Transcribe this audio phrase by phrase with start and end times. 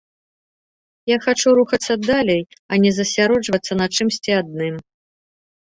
[1.11, 2.41] Я хачу рухацца далей,
[2.73, 4.75] а не засяроджвацца на чымсьці адным.